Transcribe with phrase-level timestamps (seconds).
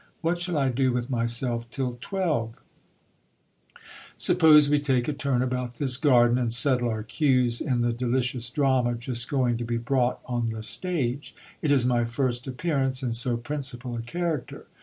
[0.21, 2.59] What shall \ do with myself till twelve?
[4.17, 7.93] Suppose we take a turn about this garden and set Je our cues in the
[7.93, 13.03] delicious drama just going to be brought on the stage; it is my first appearance
[13.03, 14.65] in so principal a character.